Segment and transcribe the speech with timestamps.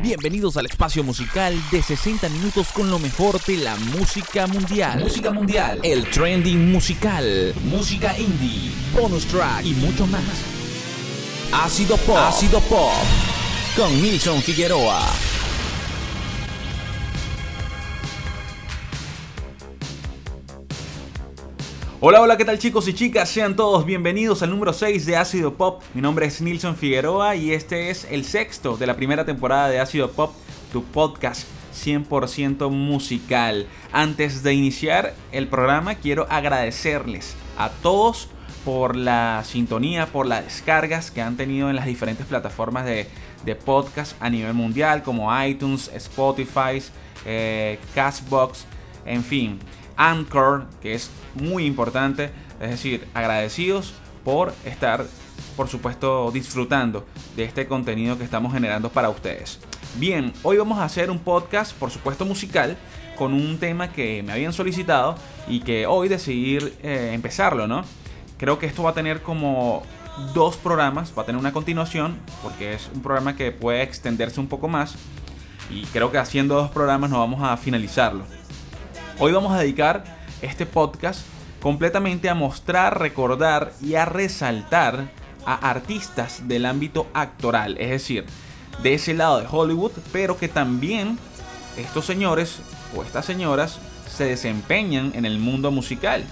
[0.00, 5.00] Bienvenidos al espacio musical de 60 minutos con lo mejor de la música mundial.
[5.00, 10.22] Música mundial, el trending musical, música indie, bonus track y mucho más.
[11.52, 12.92] Ácido Pop, Ácido Pop,
[13.76, 15.31] con Nilson Figueroa.
[22.04, 23.28] Hola, hola, ¿qué tal chicos y chicas?
[23.28, 25.84] Sean todos bienvenidos al número 6 de Ácido Pop.
[25.94, 29.78] Mi nombre es Nilson Figueroa y este es el sexto de la primera temporada de
[29.78, 30.32] Ácido Pop,
[30.72, 33.68] tu podcast 100% musical.
[33.92, 38.26] Antes de iniciar el programa, quiero agradecerles a todos
[38.64, 43.06] por la sintonía, por las descargas que han tenido en las diferentes plataformas de,
[43.64, 46.82] podcast a nivel mundial, como iTunes, Spotify,
[47.24, 48.66] eh, Castbox,
[49.06, 49.60] en fin.
[49.96, 55.04] Anchor, que es muy importante, es decir, agradecidos por estar,
[55.56, 59.58] por supuesto, disfrutando de este contenido que estamos generando para ustedes.
[59.96, 62.76] Bien, hoy vamos a hacer un podcast, por supuesto, musical,
[63.16, 67.84] con un tema que me habían solicitado y que hoy decidí eh, empezarlo, ¿no?
[68.38, 69.82] Creo que esto va a tener como
[70.34, 74.48] dos programas, va a tener una continuación, porque es un programa que puede extenderse un
[74.48, 74.96] poco más.
[75.70, 78.24] Y creo que haciendo dos programas no vamos a finalizarlo.
[79.18, 80.04] Hoy vamos a dedicar
[80.40, 81.20] este podcast
[81.60, 85.10] completamente a mostrar, recordar y a resaltar
[85.44, 88.24] a artistas del ámbito actoral, es decir,
[88.82, 91.18] de ese lado de Hollywood, pero que también
[91.76, 92.60] estos señores
[92.96, 96.24] o estas señoras se desempeñan en el mundo musical.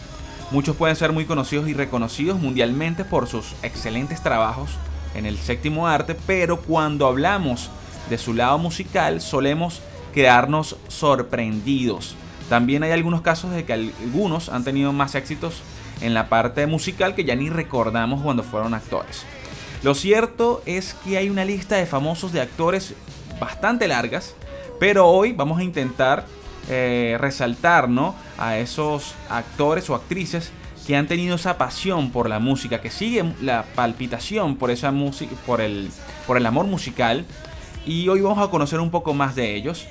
[0.51, 4.71] Muchos pueden ser muy conocidos y reconocidos mundialmente por sus excelentes trabajos
[5.15, 7.71] en el séptimo arte, pero cuando hablamos
[8.09, 9.81] de su lado musical solemos
[10.15, 12.17] quedarnos sorprendidos
[12.51, 15.63] también hay algunos casos de que algunos han tenido más éxitos
[16.01, 19.25] en la parte musical que ya ni recordamos cuando fueron actores.
[19.85, 22.95] Lo cierto es que hay una lista de famosos de actores
[23.39, 24.35] bastante largas,
[24.81, 26.27] pero hoy vamos a intentar
[26.69, 28.17] eh, resaltar ¿no?
[28.37, 30.51] a esos actores o actrices
[30.89, 35.37] que han tenido esa pasión por la música, que siguen la palpitación por esa música,
[35.47, 35.89] por el,
[36.27, 37.25] por el amor musical.
[37.87, 39.87] Y hoy vamos a conocer un poco más de ellos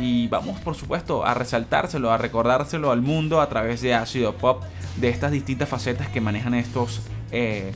[0.00, 4.62] y vamos por supuesto a resaltárselo, a recordárselo al mundo a través de ácido pop,
[4.96, 7.72] de estas distintas facetas que manejan estos, eh,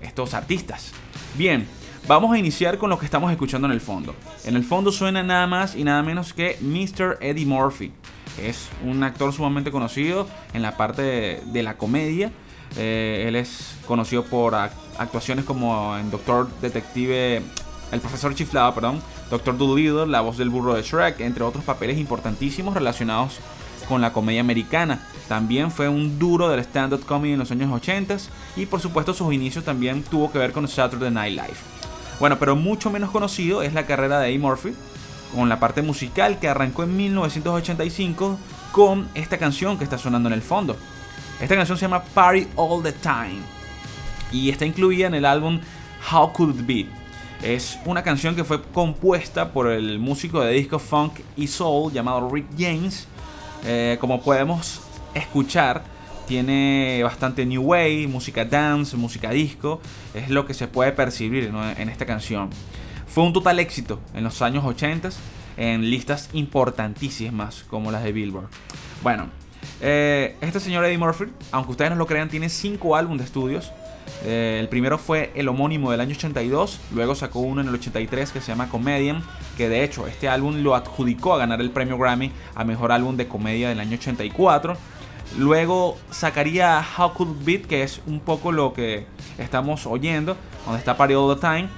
[0.00, 0.92] estos artistas.
[1.34, 1.66] Bien,
[2.06, 4.14] vamos a iniciar con lo que estamos escuchando en el fondo.
[4.44, 7.18] En el fondo suena nada más y nada menos que Mr.
[7.20, 7.92] Eddie Murphy.
[8.42, 12.32] Es un actor sumamente conocido en la parte de, la comedia.
[12.76, 17.42] Eh, él es conocido por actuaciones como en Doctor Detective
[17.92, 21.98] el profesor chiflado, perdón, Doctor Dolittle, la voz del burro de Shrek, entre otros papeles
[21.98, 23.38] importantísimos relacionados
[23.86, 25.00] con la comedia americana.
[25.28, 28.16] También fue un duro del stand-up comedy en los años 80
[28.56, 31.58] y por supuesto sus inicios también tuvo que ver con Saturday Night Live.
[32.18, 34.74] Bueno, pero mucho menos conocido es la carrera de Eddie Murphy
[35.34, 38.38] con la parte musical que arrancó en 1985
[38.70, 40.76] con esta canción que está sonando en el fondo.
[41.40, 43.40] Esta canción se llama Party All the Time
[44.30, 45.60] y está incluida en el álbum
[46.10, 47.01] How Could It Be
[47.42, 52.30] es una canción que fue compuesta por el músico de disco funk y soul llamado
[52.30, 53.08] Rick James.
[53.64, 54.80] Eh, como podemos
[55.12, 55.82] escuchar,
[56.28, 59.80] tiene bastante new wave, música dance, música disco.
[60.14, 62.50] Es lo que se puede percibir en esta canción.
[63.06, 65.10] Fue un total éxito en los años 80
[65.56, 68.48] en listas importantísimas como las de Billboard.
[69.02, 69.28] Bueno,
[69.80, 73.72] eh, este señor Eddie Murphy, aunque ustedes no lo crean, tiene 5 álbumes de estudios
[74.24, 78.30] eh, el primero fue el homónimo del año 82, luego sacó uno en el 83
[78.30, 79.22] que se llama Comedian,
[79.56, 83.16] que de hecho este álbum lo adjudicó a ganar el premio Grammy a Mejor Álbum
[83.16, 84.76] de Comedia del año 84.
[85.38, 89.06] Luego sacaría How Could It Be, que es un poco lo que
[89.38, 91.68] estamos oyendo, donde está Party All the Time.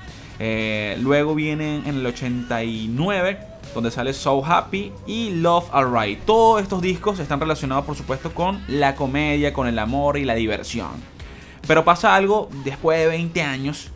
[0.40, 3.38] Eh, luego viene en el 89,
[3.72, 6.24] donde sale So Happy y Love Alright.
[6.24, 10.34] Todos estos discos están relacionados, por supuesto, con la comedia, con el amor y la
[10.34, 11.13] diversión.
[11.66, 13.90] Pero pasa algo después de 20 años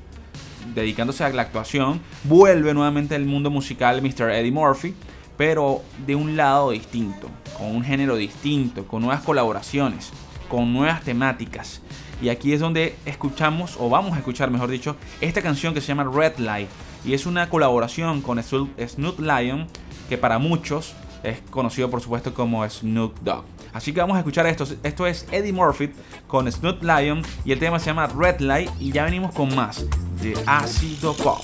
[0.74, 4.30] dedicándose a la actuación, vuelve nuevamente al mundo musical Mr.
[4.30, 4.94] Eddie Murphy,
[5.36, 10.10] pero de un lado distinto, con un género distinto, con nuevas colaboraciones,
[10.48, 11.80] con nuevas temáticas.
[12.20, 15.88] Y aquí es donde escuchamos, o vamos a escuchar mejor dicho, esta canción que se
[15.88, 16.68] llama Red Light.
[17.04, 19.68] Y es una colaboración con Snoop Lion,
[20.08, 23.44] que para muchos es conocido por supuesto como Snoop Dogg.
[23.72, 24.64] Así que vamos a escuchar esto.
[24.82, 25.90] Esto es Eddie Murphy
[26.26, 29.84] con Snoop Lion y el tema se llama Red Light y ya venimos con más
[30.22, 31.40] de Ácido Pop.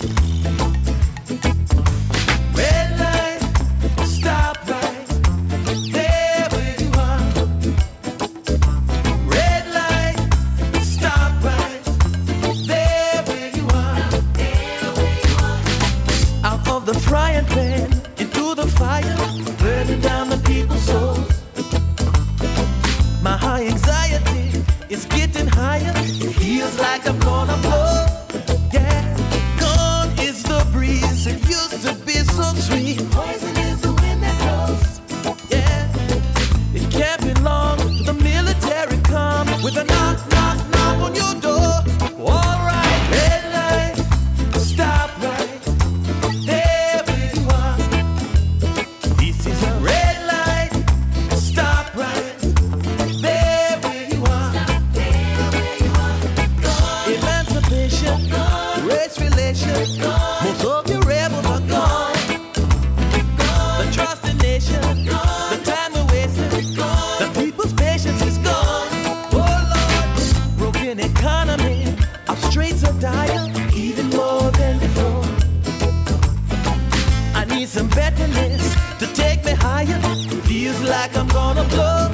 [77.75, 80.01] Some betterness to take me higher.
[80.43, 82.09] Feels like I'm gonna blow.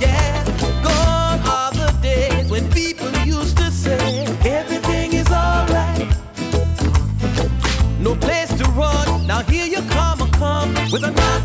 [0.00, 0.44] Yeah,
[0.84, 6.06] gone are the days when people used to say everything is alright.
[7.98, 9.26] No place to run.
[9.26, 11.43] Now here you come, come with a knock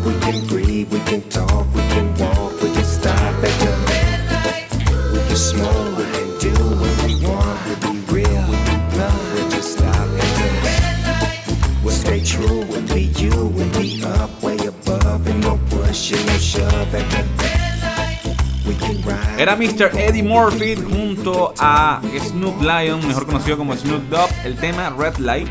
[0.00, 4.68] we can breathe, we can talk, we can walk, we can stop at the light.
[5.12, 9.20] We can smoke, we can do what we want, we be real, we be blunt,
[9.34, 11.84] we just stop at the light.
[11.84, 16.36] We'll stay true and be you and be up way above and no pushing, no
[16.38, 17.44] shove at the
[19.04, 19.38] ride.
[19.38, 19.94] Era Mr.
[19.94, 24.30] Eddie Murphy junto a Snoop Lion, mejor conocido como Snoop Dogg.
[24.44, 25.48] El tema Red Light,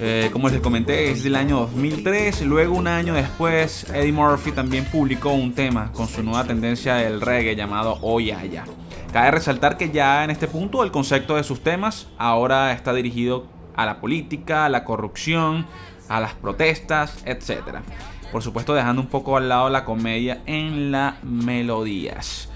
[0.00, 2.42] eh, como les comenté, es del año 2003.
[2.42, 7.20] Luego, un año después, Eddie Murphy también publicó un tema con su nueva tendencia del
[7.20, 8.64] reggae llamado Oyaya.
[9.12, 13.46] Cabe resaltar que ya en este punto el concepto de sus temas ahora está dirigido
[13.76, 15.66] a la política, a la corrupción,
[16.08, 17.78] a las protestas, etc.
[18.32, 22.48] Por supuesto dejando un poco al lado la comedia en las melodías.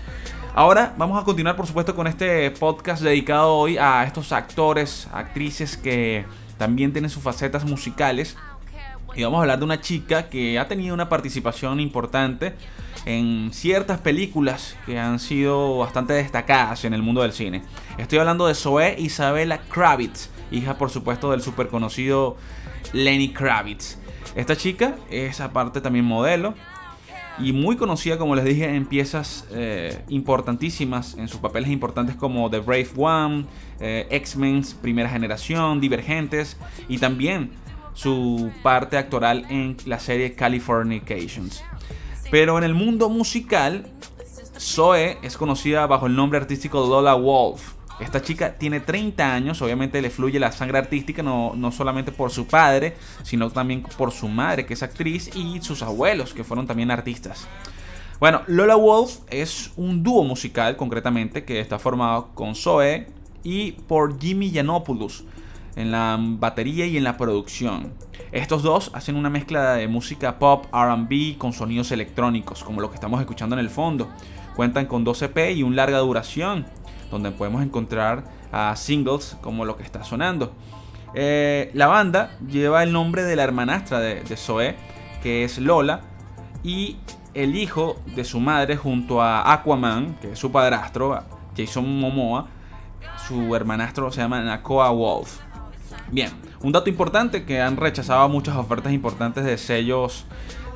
[0.52, 5.76] Ahora vamos a continuar por supuesto con este podcast dedicado hoy a estos actores, actrices
[5.76, 6.24] que
[6.58, 8.36] también tienen sus facetas musicales.
[9.14, 12.54] Y vamos a hablar de una chica que ha tenido una participación importante
[13.06, 17.62] en ciertas películas que han sido bastante destacadas en el mundo del cine.
[17.96, 22.36] Estoy hablando de Zoe Isabella Kravitz, hija por supuesto del súper conocido
[22.92, 23.96] Lenny Kravitz.
[24.34, 26.54] Esta chica es aparte también modelo
[27.40, 32.50] y muy conocida, como les dije, en piezas eh, importantísimas, en sus papeles importantes como
[32.50, 33.46] The Brave One,
[33.80, 36.56] eh, X-Men Primera Generación, Divergentes
[36.88, 37.50] y también
[37.94, 41.62] su parte actoral en la serie Californications.
[42.30, 43.86] Pero en el mundo musical,
[44.58, 47.77] Zoe es conocida bajo el nombre artístico Lola Wolf.
[48.00, 52.30] Esta chica tiene 30 años, obviamente le fluye la sangre artística, no, no solamente por
[52.30, 56.66] su padre, sino también por su madre, que es actriz, y sus abuelos, que fueron
[56.66, 57.48] también artistas.
[58.20, 63.06] Bueno, Lola Wolf es un dúo musical, concretamente, que está formado con Zoe
[63.44, 65.24] y por Jimmy Yiannopoulos
[65.76, 67.92] en la batería y en la producción.
[68.32, 72.96] Estos dos hacen una mezcla de música pop, RB con sonidos electrónicos, como lo que
[72.96, 74.08] estamos escuchando en el fondo.
[74.56, 76.66] Cuentan con 12 EP y un larga duración,
[77.10, 80.52] donde podemos encontrar a singles como lo que está sonando.
[81.14, 84.76] Eh, la banda lleva el nombre de la hermanastra de, de Zoe,
[85.22, 86.02] que es Lola,
[86.62, 86.96] y
[87.34, 91.22] el hijo de su madre junto a Aquaman, que es su padrastro,
[91.56, 92.48] Jason Momoa,
[93.26, 95.38] su hermanastro se llama Nakoa Wolf.
[96.10, 96.30] Bien,
[96.62, 100.24] un dato importante que han rechazado muchas ofertas importantes de sellos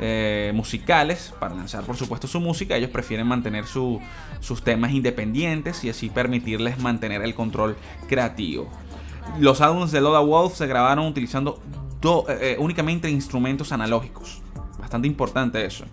[0.05, 5.91] eh, musicales para lanzar por supuesto su música, ellos prefieren mantener sus temas independientes y
[5.91, 7.77] así permitirles mantener el control
[8.09, 8.69] creativo.
[9.39, 11.63] Los álbumes de Lola Wolf se grabaron utilizando
[12.03, 14.43] eh, eh, únicamente instrumentos analógicos.
[14.81, 15.85] Bastante importante eso.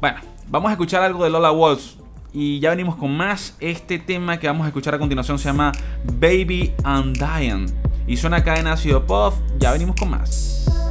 [0.00, 1.94] Bueno, vamos a escuchar algo de Lola Wolf.
[2.32, 3.56] Y ya venimos con más.
[3.60, 5.70] Este tema que vamos a escuchar a continuación se llama
[6.18, 7.66] Baby and Dying.
[8.08, 9.34] Y suena acá en ácido pop.
[9.60, 10.81] Ya venimos con más.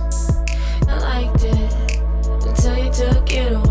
[3.01, 3.71] took it away.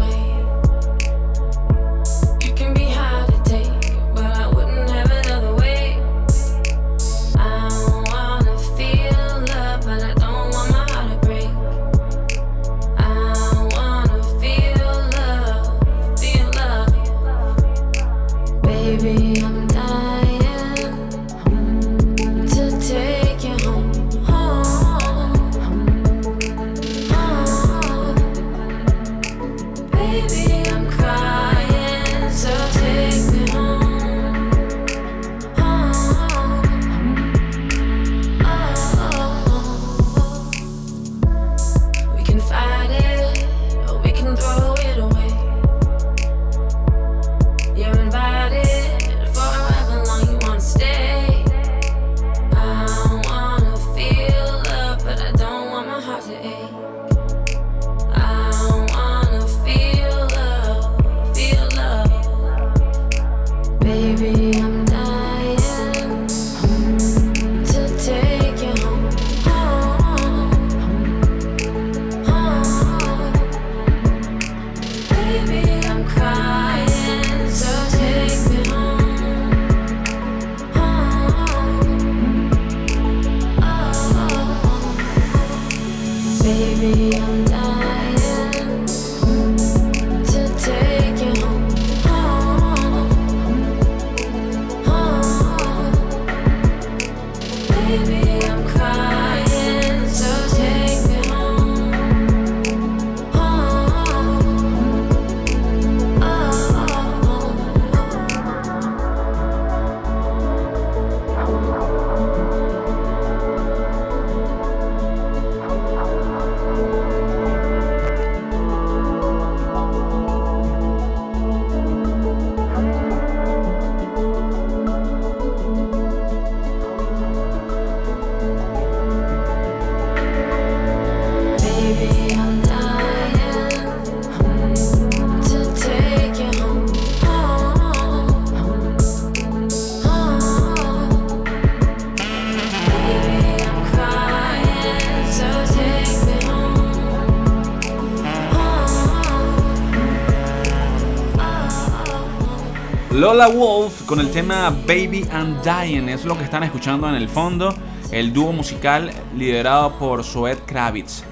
[153.40, 157.26] Lola Wolf con el tema Baby and Dying es lo que están escuchando en el
[157.26, 157.74] fondo,
[158.12, 161.24] el dúo musical liderado por Zoet Kravitz.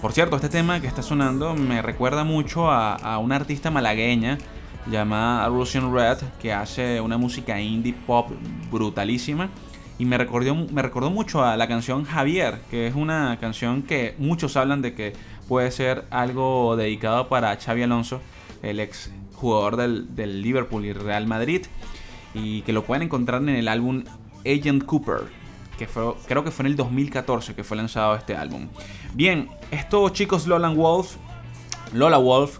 [0.00, 4.38] Por cierto, este tema que está sonando me recuerda mucho a, una artista malagueña
[4.90, 8.32] llamada Russian Red que hace una música indie pop
[8.68, 9.48] brutalísima
[10.00, 14.16] y me recordó, me recordó mucho a la canción Javier, que es una canción que
[14.18, 15.12] muchos hablan de que
[15.46, 18.20] puede ser algo dedicado para Xavi Alonso,
[18.64, 21.66] el ex jugador del, Liverpool y Real Madrid,
[22.32, 24.04] y que lo pueden encontrar en el álbum
[24.46, 25.24] Agent Cooper,
[25.76, 25.86] que
[26.26, 28.68] creo que fue en el 2014 que fue lanzado este álbum.
[29.14, 31.16] Bien, estos chicos Lola Wolf,
[31.92, 32.58] Lola Wolf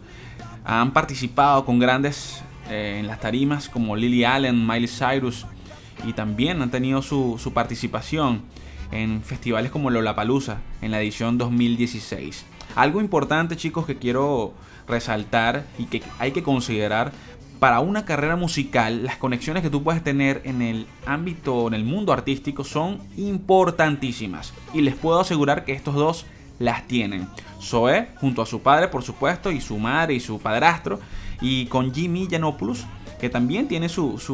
[0.64, 5.46] han participado con grandes eh, en las tarimas como Lily Allen, Miley Cyrus
[6.04, 8.42] y también han tenido su, su participación
[8.90, 12.44] en festivales como Lollapalooza en la edición 2016.
[12.74, 14.52] Algo importante chicos que quiero
[14.86, 17.12] resaltar y que hay que considerar
[17.62, 21.84] para una carrera musical, las conexiones que tú puedes tener en el ámbito, en el
[21.84, 24.52] mundo artístico, son importantísimas.
[24.74, 26.26] Y les puedo asegurar que estos dos
[26.58, 27.28] las tienen.
[27.60, 30.98] Zoe, junto a su padre, por supuesto, y su madre y su padrastro,
[31.40, 32.84] y con Jimmy Janopoulos,
[33.20, 34.28] que también tiene sus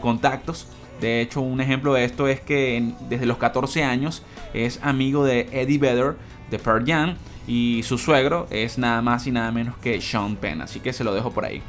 [0.00, 0.66] contactos.
[1.00, 4.24] De hecho, un ejemplo de esto es que desde los 14 años
[4.54, 6.16] es amigo de Eddie Vedder
[6.50, 7.14] de Pearl Jam
[7.50, 11.02] y su suegro es nada más y nada menos que Sean Penn, así que se
[11.02, 11.60] lo dejo por ahí.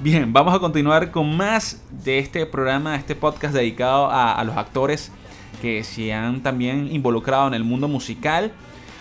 [0.00, 5.10] Bien, vamos a continuar con más de este programa, este podcast dedicado a, los actores
[5.60, 8.52] que se han también involucrado en el mundo musical.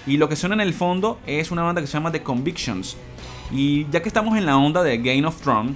[0.08, 2.98] Y lo que suena en el fondo es una banda que se llama The Convictions.
[3.52, 5.76] Y ya que estamos en la onda de Game of Thrones,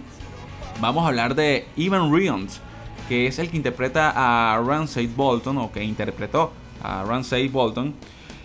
[0.81, 2.59] vamos a hablar de Ivan Rions,
[3.07, 6.51] que es el que interpreta a Ramsay Bolton, o que interpretó
[6.81, 7.93] a Ramsay Bolton.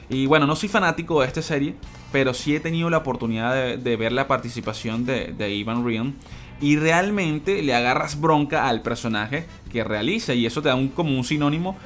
[0.09, 1.75] Y bueno, no soy fanático de esta serie,
[2.13, 6.15] pero sí he tenido la oportunidad de, ver la participación de, de Ivan Ryan
[6.61, 11.17] y realmente le agarras bronca al personaje que realiza y eso te da un, como
[11.17, 11.77] un sinónimo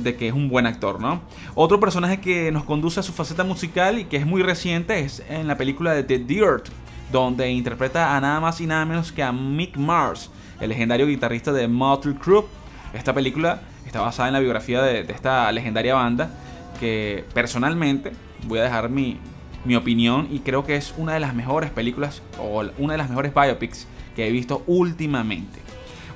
[0.00, 1.22] de que es un buen actor, ¿no?
[1.54, 5.22] Otro personaje que nos conduce a su faceta musical y que es muy reciente es
[5.28, 6.66] en la película de The Dirt,
[7.12, 11.52] donde interpreta a nada más y nada menos que a Mick Mars, el legendario guitarrista
[11.52, 12.44] de Motley Crue.
[12.92, 16.30] Esta película está basada en la biografía de, esta legendaria banda
[16.80, 18.12] que personalmente
[18.48, 19.18] voy a dejar mi,
[19.64, 23.08] mi opinión y creo que es una de las mejores películas o una de las
[23.08, 25.60] mejores biopics que he visto últimamente.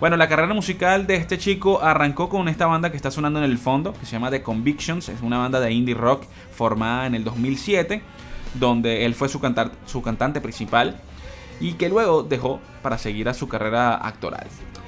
[0.01, 3.45] Bueno, la carrera musical de este chico arrancó con esta banda que está sonando en
[3.45, 7.15] el fondo, que se llama The Convictions, es una banda de indie rock formada en
[7.15, 8.03] el 2007,
[8.55, 9.41] donde él fue su,
[9.87, 11.01] su cantante principal
[11.61, 14.47] y que luego dejó para seguir a su carrera actoral.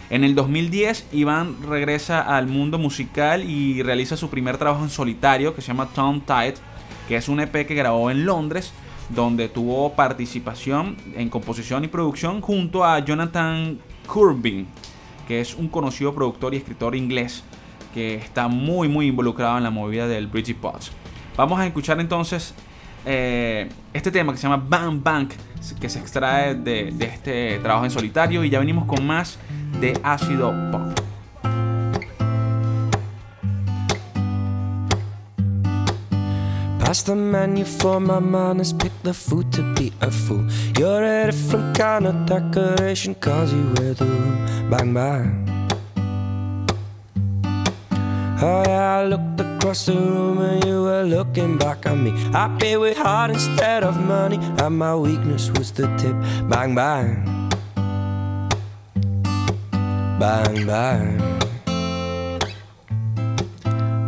[0.09, 5.53] En el 2010, Iván regresa al mundo musical y realiza su primer trabajo en solitario
[5.53, 6.55] que se llama Tom Tide,
[7.09, 8.73] que es un EP que grabó en Londres
[9.09, 14.67] donde tuvo participación en composición y producción junto a Jonathan Corbin,
[15.27, 17.43] que es un conocido productor y escritor inglés
[17.93, 20.93] que está muy muy involucrado en la movida del Bridgepot.
[21.37, 22.55] Vamos a escuchar entonces
[23.05, 25.29] eh, este tema que se llama Bang Bang,
[25.81, 29.39] que se extrae de este trabajo en solitario y ya venimos con más
[29.81, 31.07] de ácido pop.
[36.79, 40.47] Pass the menu for my manners, pick the food to be a fool.
[40.79, 44.71] You're a different kind of decoration, cause you wear the room.
[44.71, 45.43] Bang, bang.
[48.41, 52.13] Oh yeah, I looked across the room and you were looking back at me.
[52.33, 56.15] I paid with heart instead of money, and my weakness was the tip.
[56.49, 57.46] Bang, bang.
[60.19, 61.19] Bang, bang.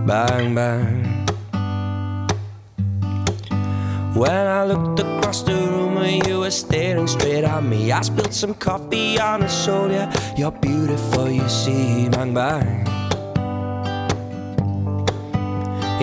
[0.07, 1.05] Bang, bang.
[4.15, 8.33] When I looked across the room and you were staring straight at me, I spilled
[8.33, 10.11] some coffee on a shoulder.
[10.35, 12.87] You're beautiful, you see, bang bang.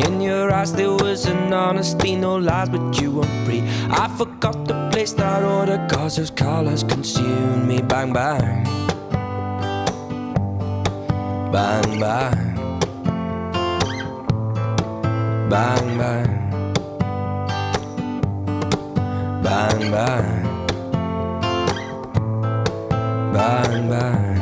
[0.06, 3.64] In your eyes there was an honesty, no lies, but you weren't free.
[3.90, 8.85] I forgot to place that order, cause those colors consumed me, bang bang.
[11.56, 12.42] Bang bang.
[15.50, 16.32] Bang bang.
[19.42, 20.30] Bang, bang.
[23.34, 24.36] Bang, bang.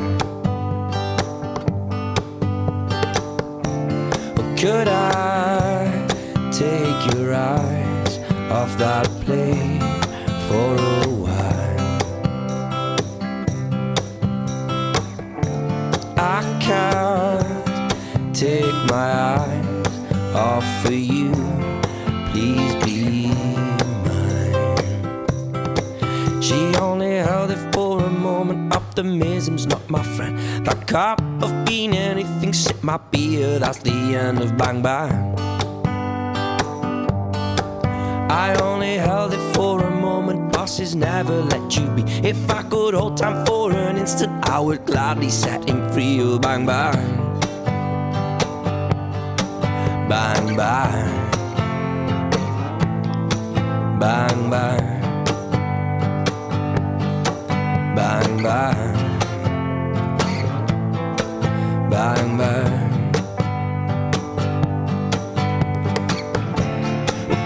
[4.58, 6.08] could I
[6.52, 8.17] take your eyes
[8.49, 9.84] off that plate
[10.47, 11.12] for a
[18.43, 19.88] take my eyes
[20.36, 21.32] off of you.
[22.32, 23.27] Please be
[24.08, 24.65] mine.
[26.41, 28.73] she only held it for a moment.
[28.73, 30.38] Optimism's not my friend.
[30.65, 33.60] That cup of being anything, sip my beer.
[33.60, 35.15] That's the end of bang bang.
[38.29, 40.51] I only held it for a moment.
[40.51, 42.03] Bosses never let you be.
[42.27, 46.19] If I could hold time for an instant, I would gladly set him free.
[46.21, 47.33] Oh, bang bang.
[50.13, 51.10] Bang bang.
[53.99, 54.86] Bang bang.
[57.97, 58.93] Bang, bang.
[61.89, 62.76] Bang, bang.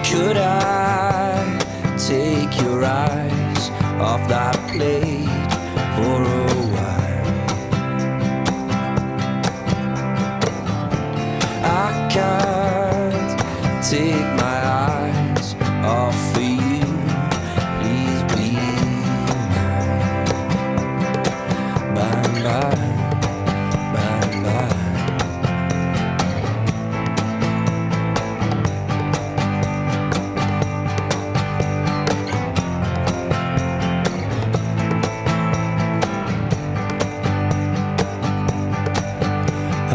[0.03, 1.59] Could I
[1.97, 3.63] take your eyes
[4.01, 5.06] off that plate
[13.89, 16.81] take my eyes off of you.
[17.79, 18.51] Please be
[21.95, 22.33] mine.
[22.43, 22.81] Bang, bang,
[23.93, 24.75] bang, bang.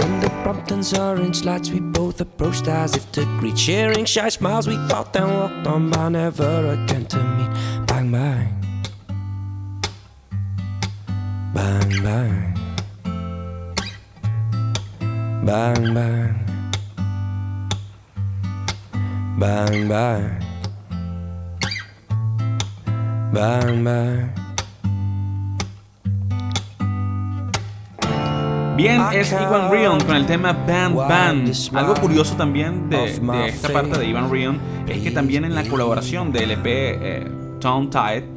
[0.01, 1.81] Under Brompton's orange lights, we
[2.13, 3.59] both approached as if to greet.
[3.59, 7.87] Sharing shy smiles, we thought then walked on by, never again to meet.
[7.87, 8.49] Bang, bang.
[11.55, 12.55] Bang, bang.
[15.45, 16.35] Bang, bang.
[19.39, 20.39] Bang, bang.
[23.33, 24.42] Bang, bang.
[28.77, 31.53] Bien, es Ivan Rion con el tema Band Band.
[31.75, 34.59] Algo curioso también de, de esta parte de Ivan Rion
[34.89, 37.31] es que también en la colaboración del EP eh,
[37.61, 38.29] Tongue Tide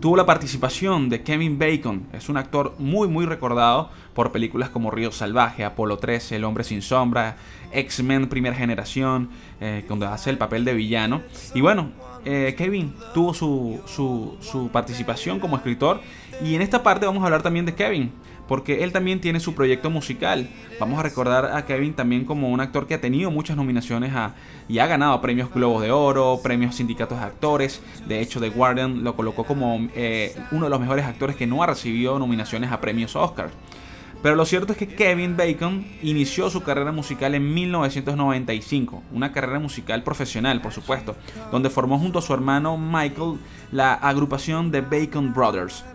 [0.00, 2.08] tuvo la participación de Kevin Bacon.
[2.12, 6.64] Es un actor muy muy recordado por películas como Río Salvaje, Apolo 13, El Hombre
[6.64, 7.36] Sin Sombra,
[7.70, 11.22] X-Men Primera Generación, eh, donde hace el papel de villano.
[11.54, 11.90] Y bueno,
[12.24, 16.00] eh, Kevin tuvo su, su, su participación como escritor.
[16.42, 18.10] Y en esta parte vamos a hablar también de Kevin
[18.52, 20.46] porque él también tiene su proyecto musical.
[20.78, 24.34] Vamos a recordar a Kevin también como un actor que ha tenido muchas nominaciones a,
[24.68, 27.80] y ha ganado premios Globos de Oro, premios sindicatos de actores.
[28.06, 31.62] De hecho, The Guardian lo colocó como eh, uno de los mejores actores que no
[31.62, 33.48] ha recibido nominaciones a premios Oscar.
[34.22, 39.60] Pero lo cierto es que Kevin Bacon inició su carrera musical en 1995, una carrera
[39.60, 41.16] musical profesional, por supuesto,
[41.50, 43.38] donde formó junto a su hermano Michael
[43.72, 45.86] la agrupación The Bacon Brothers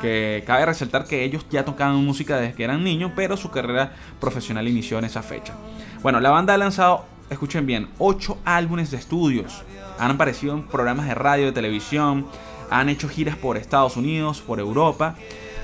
[0.00, 3.92] que cabe resaltar que ellos ya tocaban música desde que eran niños, pero su carrera
[4.20, 5.54] profesional inició en esa fecha.
[6.02, 9.62] Bueno, la banda ha lanzado, escuchen bien, 8 álbumes de estudios.
[9.98, 12.26] Han aparecido en programas de radio, de televisión,
[12.70, 15.14] han hecho giras por Estados Unidos, por Europa.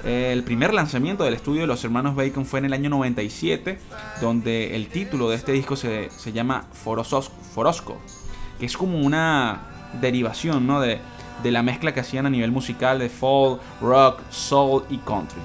[0.05, 3.79] El primer lanzamiento del estudio de los hermanos Bacon fue en el año 97,
[4.21, 7.99] donde el título de este disco se, llama Forosco,
[8.59, 9.61] que es como una
[10.01, 10.81] derivación ¿no?
[10.81, 11.01] de,
[11.43, 15.41] de la mezcla que hacían a nivel musical de folk, rock, soul y country.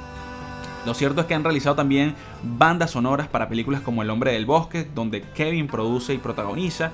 [0.86, 4.46] Lo cierto es que han realizado también bandas sonoras para películas como El hombre del
[4.46, 6.92] bosque, donde Kevin produce y protagoniza.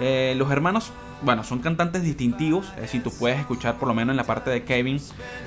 [0.00, 4.12] Eh, los hermanos, bueno, son cantantes distintivos, es decir, tú puedes escuchar por lo menos
[4.12, 5.00] en la parte de Kevin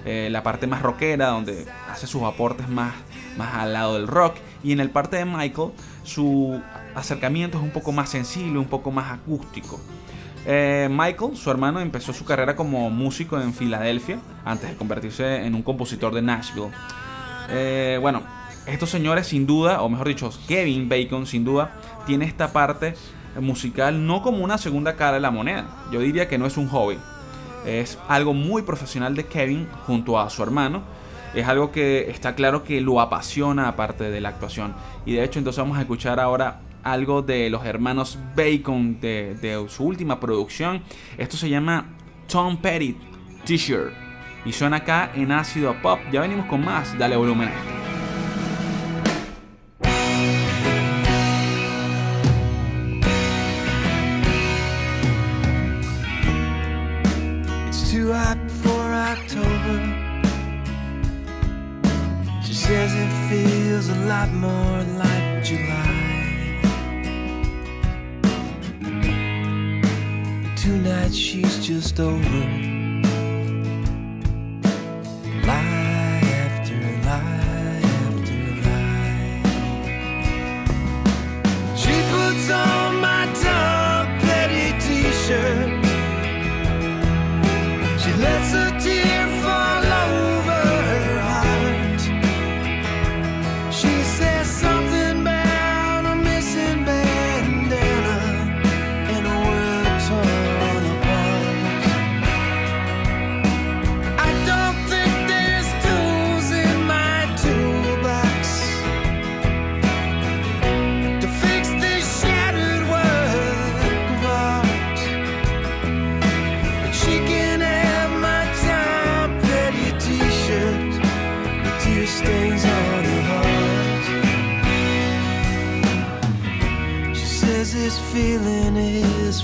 [0.06, 2.94] eh, la parte más rockera, donde hace sus aportes más,
[3.38, 5.72] más al lado del rock, y en el parte de Michael
[6.04, 6.62] su
[6.96, 9.82] acercamiento es un poco más sensible, un poco más acústico.
[10.46, 15.54] Eh, Michael, su hermano, empezó su carrera como músico en Filadelfia antes de convertirse en
[15.54, 16.72] un compositor de Nashville.
[17.50, 18.24] Eh, bueno,
[18.66, 21.74] estos señores sin duda, o mejor dicho, Kevin Bacon sin duda,
[22.06, 22.96] tiene esta parte
[23.40, 25.68] musical no como una segunda cara de la moneda.
[25.92, 26.98] Yo diría que no es un hobby.
[27.66, 30.82] Es algo muy profesional de Kevin junto a su hermano.
[31.34, 34.74] Es algo que está claro que lo apasiona aparte de la actuación.
[35.06, 39.84] Y de hecho entonces vamos a escuchar ahora algo de los hermanos Bacon de, su
[39.84, 40.82] última producción.
[41.18, 41.90] Esto se llama
[42.28, 42.98] Tom Petty
[43.46, 43.94] T-shirt
[44.46, 46.00] y suena acá en ácido pop.
[46.12, 47.82] Ya venimos con más, dale volumen a esto.
[62.72, 65.91] says it feels a lot more like July.
[70.62, 72.71] Tonight she's just over.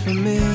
[0.08, 0.47] for me.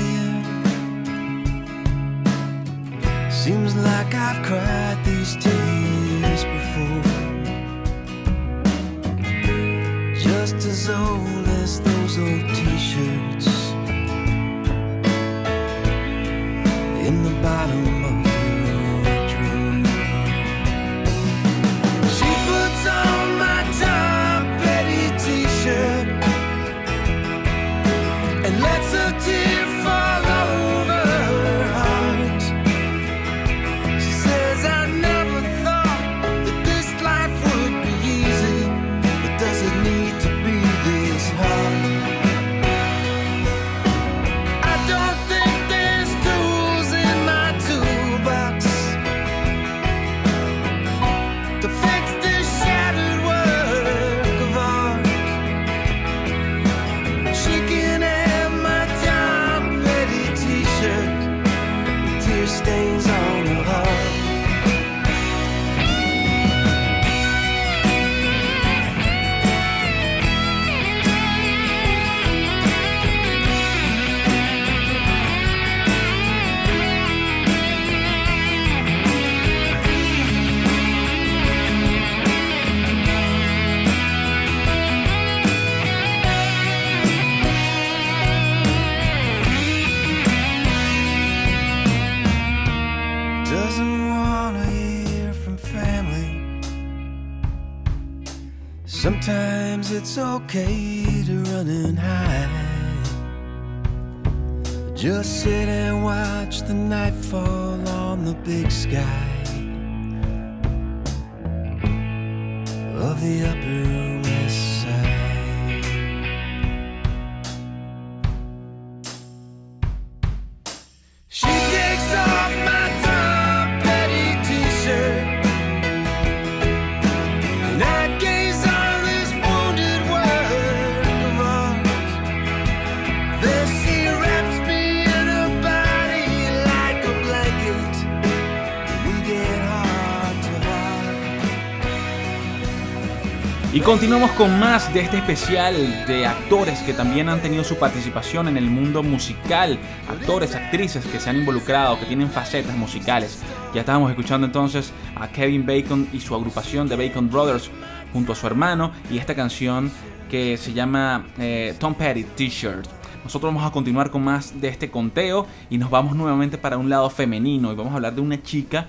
[143.74, 148.46] Y continuamos con más de este especial de actores que también han tenido su participación
[148.48, 149.78] en el mundo musical,
[150.10, 153.38] actores, actrices que se han involucrado, que tienen facetas musicales.
[153.74, 157.70] Ya estábamos escuchando entonces a Kevin Bacon y su agrupación de Bacon Brothers
[158.12, 159.90] junto a su hermano y esta canción
[160.30, 162.86] que se llama eh, Tom Petty T-shirt.
[163.24, 166.90] Nosotros vamos a continuar con más de este conteo y nos vamos nuevamente para un
[166.90, 168.88] lado femenino y vamos a hablar de una chica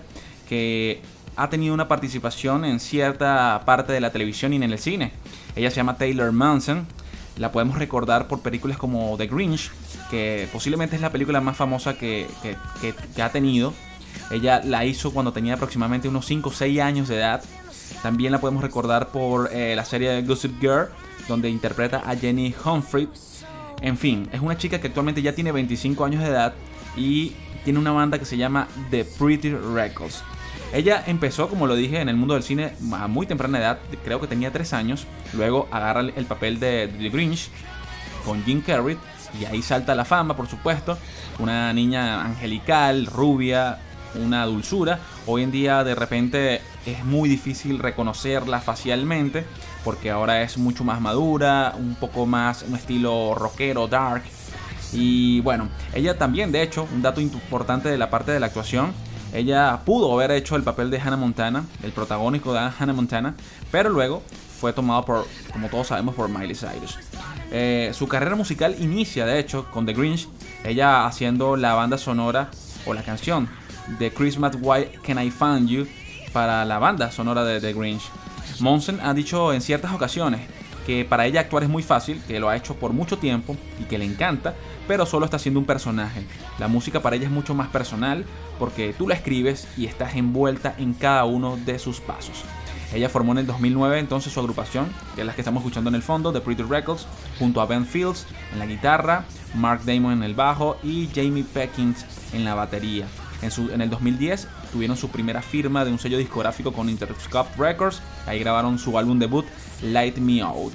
[0.50, 1.02] que
[1.36, 5.12] ha tenido una participación en cierta parte de la televisión y en el cine.
[5.56, 6.86] Ella se llama Taylor Manson.
[7.38, 9.72] La podemos recordar por películas como The Grinch,
[10.12, 12.28] que posiblemente es la película más famosa que,
[13.22, 13.74] ha tenido.
[14.30, 17.44] Ella la hizo cuando tenía aproximadamente unos 5 o 6 años de edad.
[18.04, 20.90] También la podemos recordar por eh, la serie Gossip Girl,
[21.28, 23.10] donde interpreta a Jenny Humphrey.
[23.82, 26.54] En fin, es una chica que actualmente ya tiene 25 años de edad
[26.96, 30.24] y tiene una banda que se llama The Pretty Records.
[30.74, 34.20] Ella empezó, como lo dije, en el mundo del cine a muy temprana edad, creo
[34.20, 35.06] que tenía 3 años.
[35.34, 37.50] Luego agarra el el papel de The Grinch
[38.26, 38.98] con Jim Carrey
[39.40, 40.98] y ahí salta la fama, por supuesto.
[41.40, 43.80] Una niña angelical, rubia,
[44.16, 45.00] una dulzura.
[45.28, 49.46] Hoy en día de repente es muy difícil reconocerla facialmente
[49.84, 54.24] porque ahora es mucho más madura, un poco más un estilo rockero, dark.
[54.92, 58.94] Y bueno, ella también, de hecho, un dato importante de la parte de la actuación,
[59.34, 63.36] ella pudo haber hecho el papel de Hannah Montana, el protagónico de Hannah Montana,
[63.72, 64.22] pero luego
[64.60, 66.98] fue tomado por, como todos sabemos, por Miley Cyrus.
[67.52, 70.28] Eh, su carrera musical inicia, de hecho, con The Grinch,
[70.64, 72.50] ella haciendo la banda sonora
[72.86, 73.50] o la canción
[74.00, 75.88] de Christmas Why Can I Find You
[76.32, 78.04] para la banda sonora de The Grinch.
[78.60, 80.42] Monson ha dicho en ciertas ocasiones
[80.86, 83.84] que para ella actuar es muy fácil, que lo ha hecho por mucho tiempo y
[83.86, 84.54] que le encanta,
[84.88, 86.26] pero solo está haciendo un personaje.
[86.60, 88.26] La música para ella es mucho más personal
[88.60, 92.44] porque tú la escribes y estás envuelta en cada uno de sus pasos.
[92.94, 95.96] Ella formó en el 2009 entonces su agrupación, que es la que estamos escuchando en
[95.96, 97.08] el fondo, The Pretty Records,
[97.40, 102.06] junto a Ben Fields en la guitarra, Mark Damon en el bajo y Jamie Peckins
[102.34, 103.08] en la batería.
[103.42, 107.50] En, su- en el 2010 tuvieron su primera firma de un sello discográfico con Interscope
[107.58, 109.46] Records, ahí grabaron su álbum debut,
[109.82, 110.74] Light Me Out.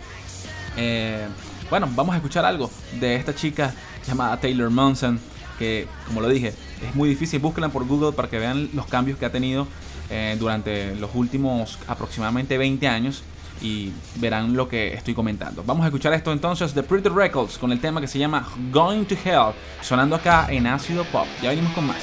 [0.77, 1.27] Eh,
[1.71, 3.75] bueno, vamos a escuchar algo de esta chica
[4.07, 5.21] llamada Taylor Monson,
[5.59, 6.55] que como lo dije,
[6.87, 9.67] es muy difícil, búsquenla por Google para que vean los cambios que ha tenido
[10.11, 13.23] eh, durante los últimos aproximadamente 20 años
[13.61, 15.63] y verán lo que estoy comentando.
[15.67, 19.05] Vamos a escuchar esto entonces de Pretty Records con el tema que se llama Going
[19.05, 21.27] to Hell, sonando acá en ácido pop.
[21.43, 21.99] Ya venimos con más.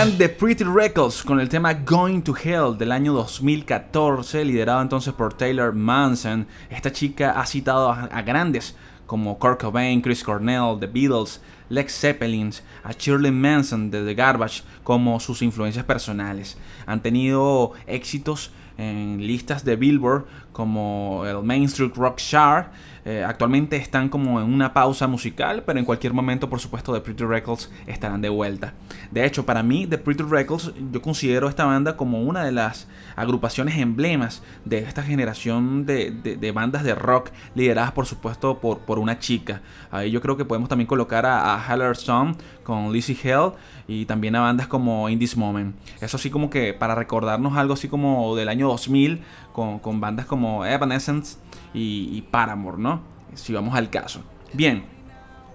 [0.00, 5.12] Eran The Pretty Records con el tema Going to Hell del año 2014, liderado entonces
[5.12, 6.46] por Taylor Manson.
[6.70, 12.50] Esta chica ha citado a, grandes como Kurt Cobain, Chris Cornell, The Beatles, Lex Zeppelin,
[12.82, 16.56] a Shirley Manson de The Garbage como sus influencias personales.
[16.86, 20.24] Han tenido éxitos en listas de Billboard
[20.60, 22.70] como el Main Street Rock Chart.
[23.06, 27.00] Eh, actualmente están como en una pausa musical, pero en cualquier momento, por supuesto, The
[27.00, 28.74] Pretty Records estarán de vuelta.
[29.10, 32.88] De hecho, para mí, The Pretty Records, yo considero esta banda como una de las
[33.16, 38.98] agrupaciones emblemas de esta generación de, de- bandas de rock lideradas, por supuesto, por, por
[38.98, 39.62] una chica.
[39.90, 43.52] Ahí yo creo que podemos también colocar a, a Heller Song con Lizzie Hell
[43.88, 45.74] y también a bandas como In This Moment.
[46.02, 50.64] Eso sí como que para recordarnos algo así como del año 2000 con, bandas como
[50.64, 51.38] Evanescence
[51.74, 53.02] y, y Paramore, ¿no?
[53.34, 54.22] Si vamos al caso.
[54.52, 54.84] Bien,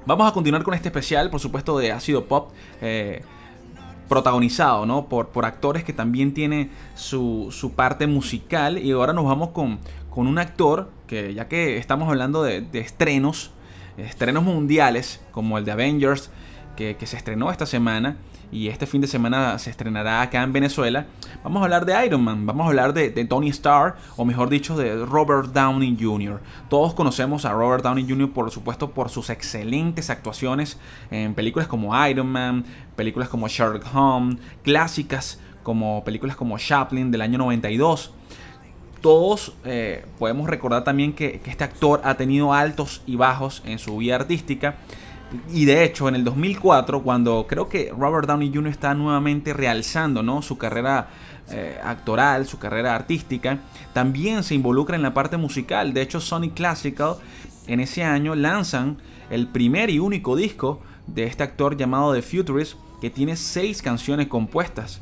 [0.06, 2.52] vamos a continuar con este especial, por supuesto, de ácido pop.
[2.82, 3.24] eh,
[4.08, 5.08] protagonizado ¿no?
[5.08, 9.80] por, por actores que también tiene su, su parte musical y ahora nos vamos con,
[10.10, 13.52] con un actor que ya que estamos hablando de, de estrenos,
[13.98, 16.30] estrenos mundiales como el de Avengers
[16.76, 18.18] que, que se estrenó esta semana
[18.52, 21.06] y este fin de semana se estrenará acá en Venezuela,
[21.44, 24.78] vamos a hablar de Iron Man, vamos a hablar de, Tony Stark o mejor dicho
[24.78, 26.40] de Robert Downey Jr.
[26.70, 28.32] Todos conocemos a Robert Downey Jr.
[28.32, 30.78] por supuesto por sus excelentes actuaciones
[31.12, 32.66] en películas como Iron Man,
[32.96, 38.14] películas como Sherlock Holmes, clásicas como películas como Chaplin del año 92
[39.06, 43.78] todos eh, podemos recordar también que, que este actor ha tenido altos y bajos en
[43.78, 44.78] su vida artística.
[45.52, 48.68] Y de hecho, en el 2004, cuando creo que Robert Downey Jr.
[48.68, 50.42] está nuevamente realzando ¿no?
[50.42, 51.10] su carrera
[51.50, 53.60] eh, actoral, su carrera artística,
[53.94, 55.94] también se involucra en la parte musical.
[55.94, 57.16] De hecho, Sony Classical
[57.68, 58.98] en ese año lanzan
[59.30, 64.28] el primer y único disco de este actor llamado The Futurist, que tiene seis canciones
[64.28, 65.02] compuestas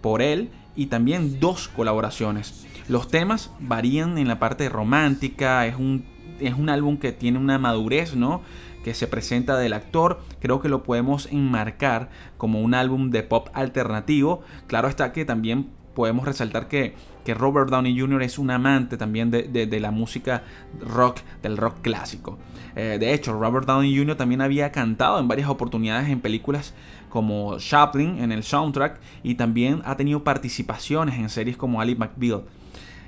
[0.00, 2.66] por él y también dos colaboraciones.
[2.88, 6.04] Los temas varían en la parte romántica, es un,
[6.40, 8.42] es un álbum que tiene una madurez, ¿no?
[8.84, 13.48] Que se presenta del actor, creo que lo podemos enmarcar como un álbum de pop
[13.54, 14.42] alternativo.
[14.68, 18.22] Claro está que también podemos resaltar que, que Robert Downey Jr.
[18.22, 20.42] es un amante también de, de- la música
[20.80, 22.38] rock, del rock clásico.
[22.76, 24.16] Eh, de hecho, Robert Downey Jr.
[24.16, 26.74] también había cantado en varias oportunidades en películas
[27.08, 32.42] como Chaplin en el soundtrack y también ha tenido participaciones en series como Ali McBeal.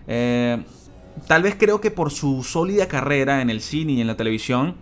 [0.07, 0.63] Eh,
[1.27, 4.77] tal vez creo que por su sólida carrera en el cine y en la televisión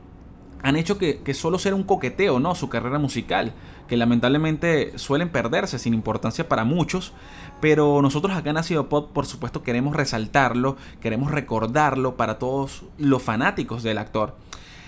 [0.65, 2.55] han hecho que, solo sea un coqueteo, ¿no?
[2.55, 3.53] Su carrera musical,
[3.87, 7.13] que lamentablemente suelen perderse sin importancia para muchos,
[7.61, 13.23] pero nosotros acá en Ácido Pop, por supuesto, queremos resaltarlo, queremos recordarlo para todos los
[13.23, 14.37] fanáticos del actor.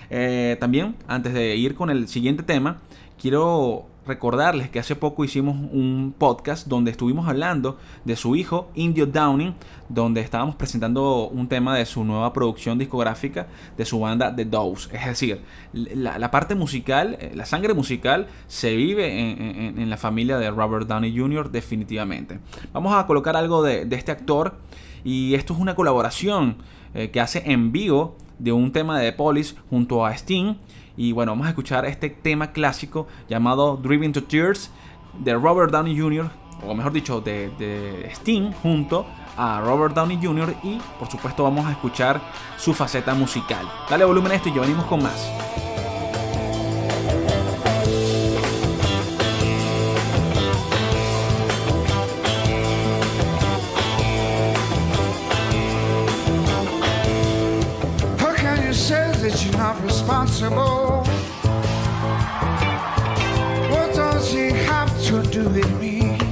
[0.09, 2.79] Eh, también, antes de ir con el siguiente tema,
[3.21, 9.05] quiero recordarles que hace poco hicimos un podcast donde estuvimos hablando de su hijo Indio
[9.05, 9.53] Downing,
[9.89, 13.47] donde estábamos presentando un tema de su nueva producción discográfica
[13.77, 14.89] de su banda The Doves.
[14.93, 15.41] Es decir,
[15.73, 20.49] la, parte musical, eh, la sangre musical se vive en, en- en la familia de
[20.49, 21.51] Robert Downey Jr.
[21.51, 22.39] definitivamente.
[22.73, 24.55] Vamos a colocar algo de, de este actor
[25.03, 26.57] y esto es una colaboración
[26.93, 30.55] eh, que hace en vivo de un tema de The Police junto a Sting.
[30.97, 34.71] Y bueno, vamos a escuchar este tema clásico llamado Driven to Tears
[35.19, 36.29] de Robert Downey Jr.,
[36.65, 39.05] o mejor dicho, de, de junto
[39.37, 40.55] a Robert Downey Jr.
[40.63, 42.19] Y por supuesto vamos a escuchar
[42.57, 43.69] su faceta musical.
[43.89, 45.76] Dale volumen a esto y ya venimos con más.
[59.37, 61.03] Say that you're not responsible?
[63.69, 66.26] What does he have to do with me?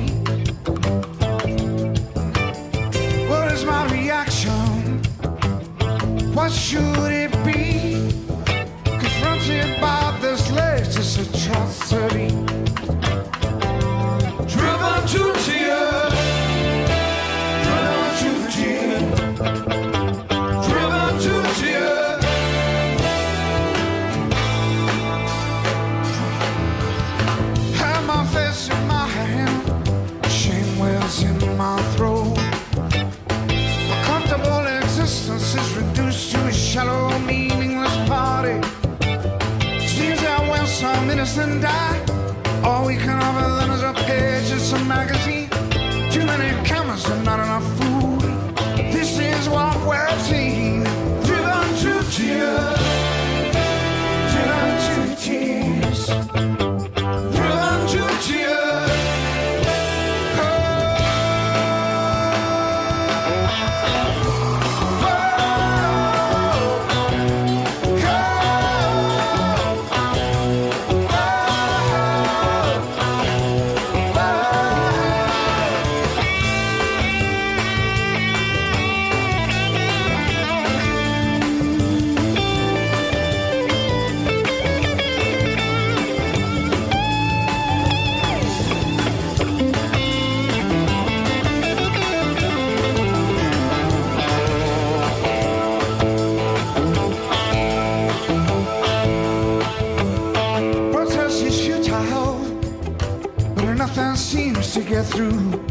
[105.04, 105.62] Through.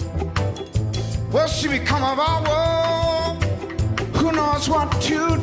[1.33, 3.45] Will she become of our world?
[4.17, 5.34] Who knows what to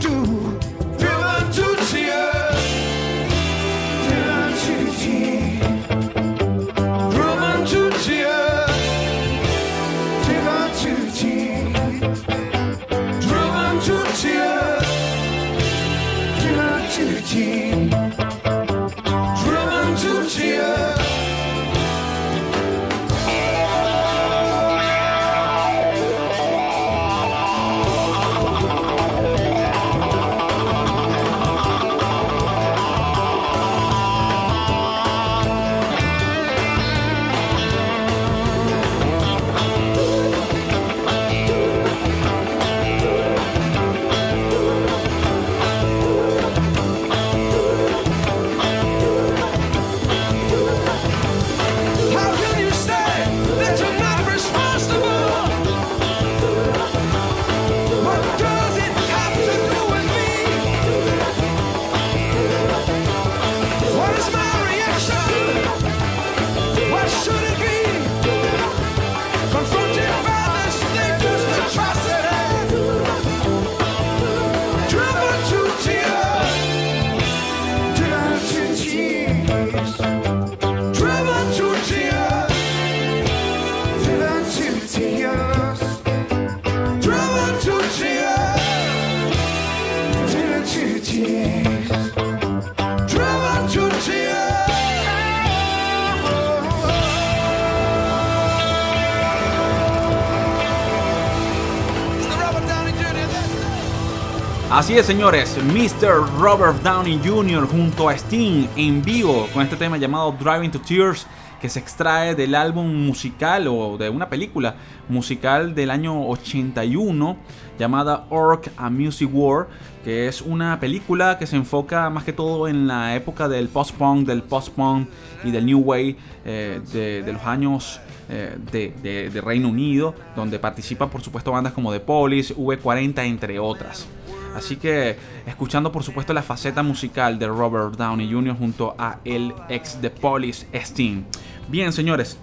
[104.72, 106.40] Así es, señores, Mr.
[106.40, 107.68] Robert Downey Jr.
[107.68, 111.28] junto a Sting en vivo con este tema llamado Driving to Tears
[111.60, 114.76] que se extrae del álbum musical o de una película
[115.10, 117.38] musical del año 81
[117.78, 119.68] llamada Orc a Music War,
[120.04, 124.26] que es una película que se enfoca más que todo en la época del post-punk,
[124.26, 125.08] del post-punk
[125.44, 126.16] y del New Wave
[126.46, 128.00] eh, de, los años
[128.30, 133.20] eh, de, de- de Reino Unido, donde participan por supuesto bandas como The Police, V40
[133.26, 134.08] entre otras.
[134.56, 138.56] Así que escuchando por supuesto la faceta musical de Robert Downey Jr.
[138.58, 141.24] junto a el ex The Police Sting.
[141.70, 142.38] Bien señores,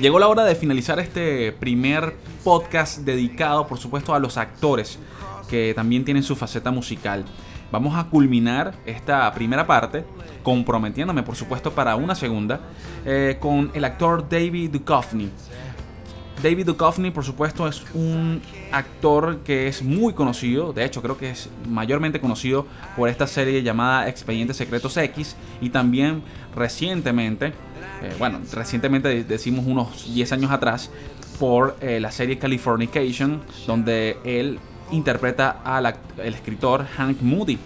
[0.00, 4.98] Llegó la hora de finalizar este primer podcast dedicado, por supuesto, a los actores
[5.50, 7.26] que también tienen su faceta musical.
[7.70, 10.04] Vamos a culminar esta primera parte,
[10.42, 12.60] comprometiéndome, por supuesto, para una segunda,
[13.04, 15.30] eh, con el actor David Duchovny.
[16.42, 18.40] David Duchovny, por supuesto, es un
[18.72, 20.72] actor que es muy conocido.
[20.72, 22.66] De hecho, creo que es mayormente conocido
[22.96, 25.36] por esta serie llamada Expedientes Secretos X.
[25.60, 26.22] Y también
[26.56, 27.46] recientemente,
[28.02, 30.90] eh, bueno, recientemente de- decimos unos 10 años atrás,
[31.38, 34.58] por eh, la serie Californication, donde él
[34.90, 37.58] interpreta al el escritor Hank Moody.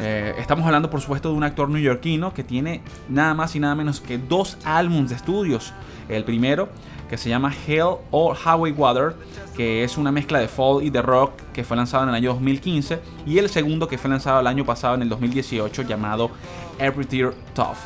[0.00, 3.74] Eh, estamos hablando, por supuesto, de un actor neoyorquino que tiene nada más y nada
[3.74, 5.72] menos que dos álbumes de estudios.
[6.08, 6.68] El primero,
[7.08, 9.14] que se llama Hell or Highway Water,
[9.56, 12.30] que es una mezcla de folk y de rock que fue lanzado en el año
[12.30, 13.00] 2015.
[13.26, 16.30] Y el segundo, que fue lanzado el año pasado, en el 2018, llamado
[16.78, 17.76] Every Tear Tough.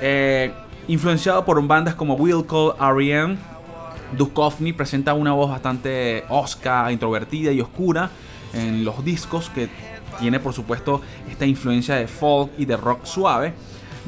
[0.00, 0.52] Eh,
[0.88, 3.36] influenciado por bandas como Will Call R.E.M.,
[4.16, 8.10] Duchovny presenta una voz bastante osca, introvertida y oscura
[8.52, 9.68] en los discos que
[10.20, 13.54] tiene por supuesto esta influencia de folk y de rock suave.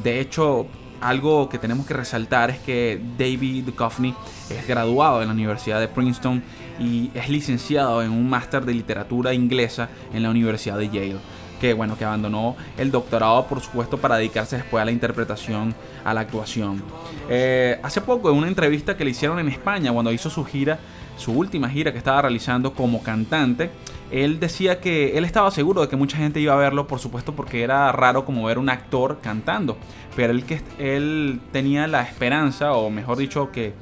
[0.03, 0.67] De hecho,
[1.01, 4.13] algo que tenemos que resaltar es que David Duchovny
[4.49, 6.43] es graduado en la Universidad de Princeton
[6.79, 11.17] y es licenciado en un máster de literatura inglesa en la Universidad de Yale
[11.59, 15.73] que bueno, que abandonó el doctorado por supuesto para dedicarse después a la interpretación,
[16.03, 16.83] a la actuación.
[17.29, 20.79] Eh, hace poco en una entrevista que le hicieron en España cuando hizo su gira,
[21.17, 23.69] su última gira que estaba realizando como cantante,
[24.11, 27.33] él decía que él estaba seguro de que mucha gente iba a verlo, por supuesto
[27.35, 29.77] porque era raro como ver un actor cantando,
[30.15, 33.73] pero él, que, él tenía la esperanza, o mejor dicho, que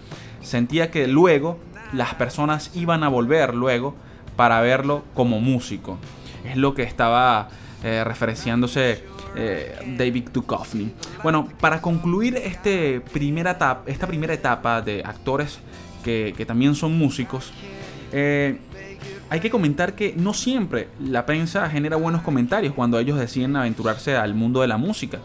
[0.42, 1.60] sentía que luego
[1.94, 3.96] las personas iban a volver luego
[4.36, 5.98] para verlo como músico.
[6.44, 7.50] Es lo que estaba
[7.84, 9.04] eh, referenciándose
[9.36, 10.92] eh, David Duchovny.
[11.22, 15.60] Bueno, para concluir este primera esta primera etapa de actores
[16.06, 17.52] que, también son músicos,
[18.14, 18.60] eh,
[19.30, 24.16] hay que comentar que no siempre la prensa genera buenos comentarios cuando ellos deciden aventurarse
[24.16, 25.20] al mundo de la música.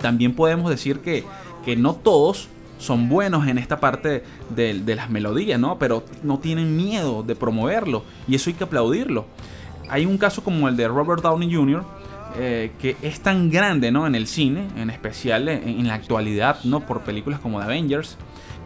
[0.00, 1.24] También podemos decir que,
[1.64, 2.48] que no todos
[2.78, 5.78] son buenos en esta parte de, de las melodías, ¿no?
[5.78, 9.26] Pero no tienen miedo de promoverlo y eso hay que aplaudirlo
[9.90, 11.84] hay un caso como el de Robert Downey Jr.,
[12.38, 14.06] eh, que es tan grande ¿no?
[14.06, 16.80] en el cine, en especial en, en, la actualidad, ¿no?
[16.80, 18.16] por películas como The Avengers,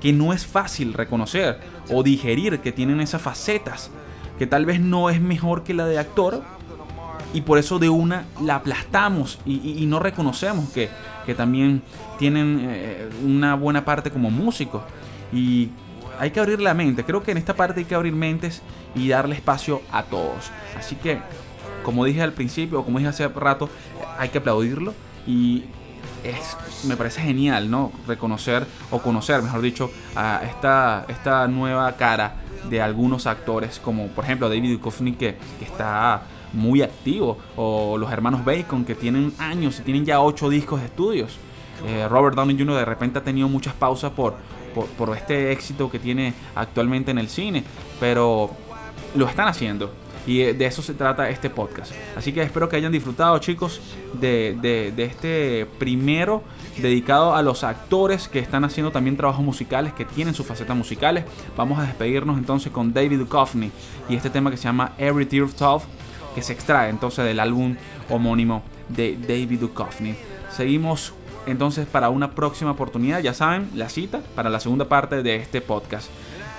[0.04, 3.90] que no es fácil reconocer o digerir que tienen esas facetas,
[4.38, 6.42] que tal vez no es mejor que la de actor,
[7.32, 10.90] y por eso de una la aplastamos y, no reconocemos que,
[11.24, 11.80] que también
[12.18, 14.82] tienen eh, una buena parte como músicos.
[15.32, 15.70] Y
[16.18, 18.60] hay que abrir la mente, creo que en esta parte hay que abrir mentes
[18.94, 20.50] y darle espacio a todos.
[20.78, 21.18] Así que,
[21.82, 23.70] como dije al principio, o como dije hace rato,
[24.18, 24.92] hay que aplaudirlo
[25.26, 25.64] y
[26.24, 27.92] es, me parece genial, ¿no?
[28.06, 32.36] Reconocer o conocer, mejor dicho, a esta, esta nueva cara
[32.68, 36.22] de algunos actores, como por ejemplo David Duchovny, que, está
[36.52, 40.86] muy activo, o los hermanos Bacon, que tienen años y tienen ya ocho discos de
[40.86, 41.36] estudios.
[41.86, 42.76] Eh, Robert Downey Jr.
[42.76, 44.36] de repente ha tenido muchas pausas por,
[44.96, 47.64] por este éxito que tiene actualmente en el cine,
[47.98, 48.50] pero
[49.14, 50.03] lo están haciendo.
[50.26, 51.92] Y eh, de eso se trata este podcast.
[52.16, 53.80] Así que espero que hayan disfrutado, chicos,
[54.14, 56.42] de, este primero
[56.78, 61.24] dedicado a los actores que están haciendo también trabajos musicales, que tienen sus facetas musicales.
[61.56, 63.70] Vamos a despedirnos entonces con David Duchovny
[64.08, 65.84] y este tema que se llama Every Tear of Love,
[66.34, 67.76] que se extrae entonces del álbum
[68.08, 70.14] homónimo de David Duchovny.
[70.50, 71.12] Seguimos
[71.46, 75.60] entonces para una próxima oportunidad, ya saben, la cita para la segunda parte de este
[75.60, 76.08] podcast.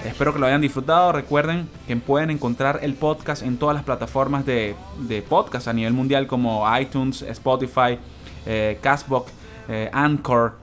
[0.06, 1.12] Espero que lo hayan disfrutado.
[1.12, 5.94] Recuerden que pueden encontrar el podcast en todas las plataformas de, de podcast a nivel
[5.94, 7.98] mundial como iTunes, Spotify,
[8.46, 9.32] eh, Castbox,
[9.68, 10.58] eh, Anchor.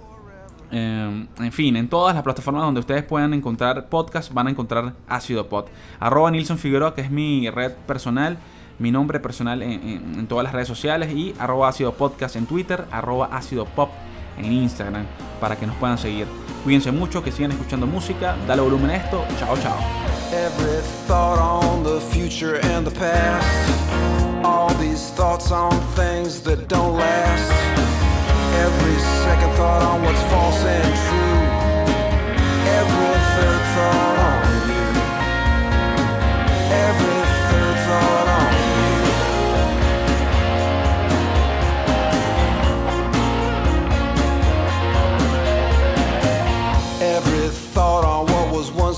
[0.70, 4.92] eh, en fin, en todas las plataformas donde ustedes puedan encontrar podcast van a encontrar
[5.08, 5.66] Ácido Pod.
[6.00, 8.38] Arroba Nilson Figueroa, que es mi red personal,
[8.78, 9.72] mi nombre personal en,
[10.18, 11.12] en- todas las redes sociales.
[11.12, 13.90] Y arroba Ácido Podcast en Twitter, arroba Ácido Pop
[14.38, 15.04] en Instagram,
[15.40, 16.26] para que nos puedan seguir.
[16.64, 18.36] Cuídense mucho, que sigan escuchando música.
[18.46, 19.24] Dale volumen a esto.
[19.38, 19.76] Chao, chao.
[20.32, 23.44] Every thought on the future and the past.
[24.44, 27.52] All these thoughts on things that don't last.
[28.54, 31.42] Every second thought on what's false and true.
[32.78, 34.41] Every third thought on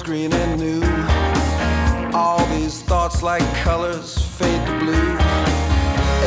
[0.05, 0.83] green and new.
[2.15, 5.17] All these thoughts like colors fade to blue.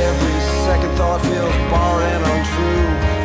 [0.09, 3.16] Every second thought feels barren and untrue.